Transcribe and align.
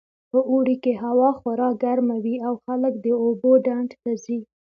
په 0.31 0.39
اوړي 0.51 0.75
کې 0.83 0.93
هوا 1.03 1.29
خورا 1.39 1.69
ګرمه 1.83 2.17
وي 2.23 2.35
او 2.47 2.53
خلک 2.65 2.93
د 2.99 3.07
اوبو 3.23 3.51
ډنډ 3.65 3.89
ته 4.01 4.11
ځي 4.23 4.39